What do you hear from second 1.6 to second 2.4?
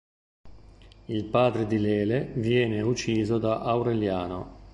di Lele